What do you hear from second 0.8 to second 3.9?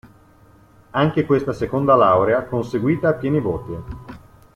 Anche questa seconda laurea conseguita a pieni voti.